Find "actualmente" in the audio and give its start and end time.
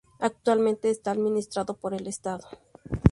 0.17-0.89